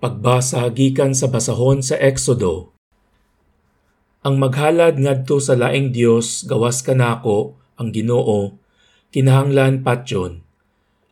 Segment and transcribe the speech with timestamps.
[0.00, 2.72] Pagbasa gikan sa basahon sa Exodo.
[4.24, 8.56] Ang maghalad ngadto sa laing Dios gawas kanako ang Ginoo
[9.12, 10.40] kinahanglan patyon.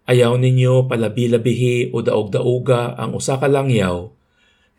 [0.08, 4.08] Ayaw ninyo palabi-labihi o daog-dauga ang usa ka langyaw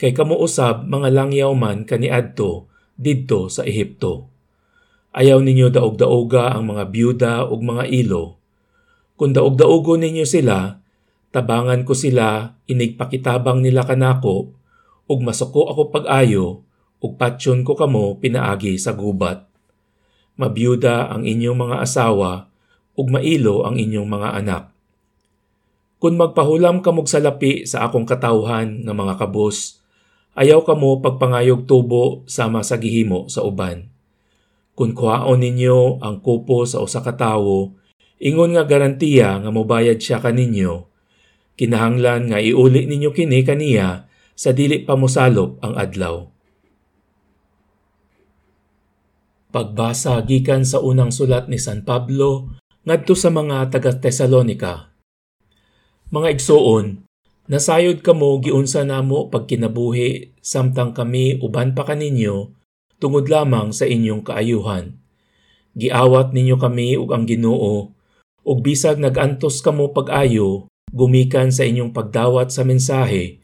[0.01, 2.65] kay kamo usab mga langyaw man kaniadto
[2.97, 4.25] didto sa Ehipto.
[5.13, 8.41] Ayaw ninyo daog-dauga ang mga byuda ug mga ilo.
[9.21, 10.81] Kung daog-daugo ninyo sila,
[11.29, 14.53] tabangan ko sila inigpakitabang nila kanako
[15.09, 16.65] ug masuko ako pag-ayo
[17.01, 19.45] ug patyon ko kamo pinaagi sa gubat.
[20.39, 22.49] Mabiyuda ang inyong mga asawa
[22.95, 24.63] ug mailo ang inyong mga anak.
[25.99, 29.83] Kung magpahulam kamog sa lapi sa akong katawhan nga mga kabos,
[30.31, 33.91] ayaw kamo pagpangayog tubo sama sa gihimo sa uban.
[34.79, 37.75] Kung kuhaon ninyo ang kupo sa usa ka tawo,
[38.15, 40.87] ingon nga garantiya nga mobayad siya kaninyo,
[41.59, 46.23] kinahanglan nga iuli ninyo kini kaniya sa dili pa mosalop ang adlaw.
[49.51, 52.55] Pagbasa gikan sa unang sulat ni San Pablo
[52.87, 54.95] ngadto sa mga taga Tesalonika.
[56.15, 57.03] Mga igsoon,
[57.51, 62.55] nasayod kamo giunsa namo pagkinabuhi samtang kami uban pa kaninyo
[63.03, 64.95] tungod lamang sa inyong kaayuhan.
[65.75, 67.91] Giawat ninyo kami ug ang Ginoo
[68.47, 73.41] ug bisag nagantos kamo pag-ayo gumikan sa inyong pagdawat sa mensahe,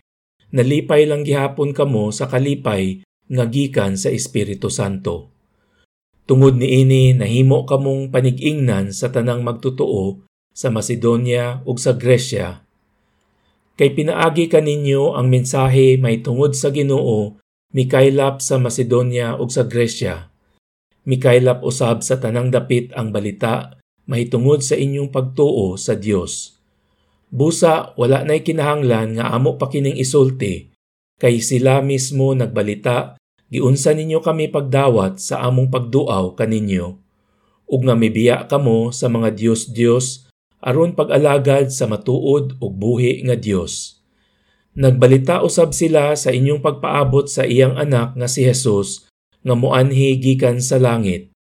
[0.50, 5.34] nalipay lang gihapon kamo sa kalipay nga gikan sa Espiritu Santo.
[6.26, 10.26] Tungod niini nahimo kamong panigingnan sa tanang magtutuo
[10.58, 12.66] sa Macedonia ug sa Gresya.
[13.76, 17.38] Kay pinaagi kaninyo ang mensahe may tungod sa Ginoo
[17.76, 20.34] mikaylap sa Macedonia ug sa Gresya.
[21.06, 23.78] Mikaylap usab sa tanang dapit ang balita
[24.10, 26.56] mahitungod sa inyong pagtuo sa Dios
[27.36, 30.72] Busa wala na'y kinahanglan nga amo pa kining isulti
[31.20, 33.20] kay sila mismo nagbalita
[33.52, 36.96] giunsa ninyo kami pagdawat sa among pagduaw kaninyo
[37.68, 40.32] ug nga mibiya kamo sa mga Dios-Dios
[40.64, 44.00] aron pag-alagad sa matuod ug buhi nga Dios.
[44.76, 49.12] Nagbalita usab sila sa inyong pagpaabot sa iyang anak nga si Jesus
[49.44, 51.36] nga muanhi gikan sa langit.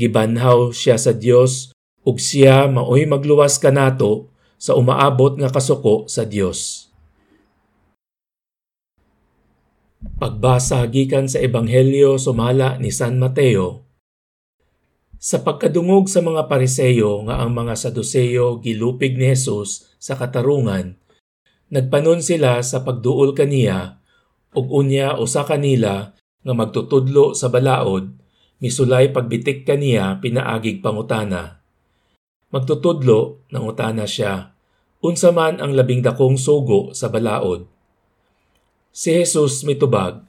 [0.00, 1.76] Gibanhaw siya sa Dios
[2.08, 6.88] ug siya maoy magluwas kanato sa umaabot nga kasuko sa Dios.
[10.16, 13.86] Pagbasa gikan sa Ebanghelyo sumala ni San Mateo
[15.16, 21.00] sa pagkadungog sa mga pariseyo nga ang mga saduseyo gilupig ni Jesus sa katarungan,
[21.72, 23.96] nagpanon sila sa pagduol kaniya
[24.52, 26.12] ug unya usa kanila
[26.44, 28.12] nga magtutudlo sa balaod
[28.60, 31.55] misulay pagbitik kaniya pinaagig pangutana.
[32.46, 34.54] Magtutudlo, nangutana siya,
[35.02, 37.66] unsa man ang labing dakong sugo sa balaod.
[38.94, 40.22] Si Jesus mitubag,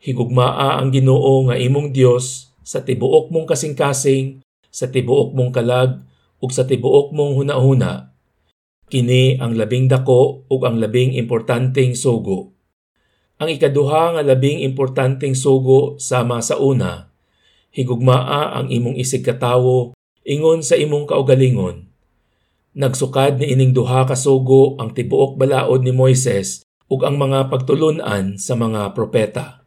[0.00, 4.40] higugmaa ang ginoo nga imong Dios sa tibuok mong kasing-kasing,
[4.72, 6.00] sa tibuok mong kalag,
[6.40, 8.16] ug sa tibuok mong hunahuna.
[8.88, 12.56] Kini ang labing dako ug ang labing importanteng sugo.
[13.36, 17.12] Ang ikaduha nga labing importanteng sugo sama sa una,
[17.68, 19.92] higugmaa ang imong isig katawo
[20.24, 21.88] ingon sa imong kaugalingon.
[22.74, 28.36] Nagsukad ni ining duha ka sugo ang tibuok balaod ni Moises ug ang mga pagtulunan
[28.36, 29.63] sa mga propeta.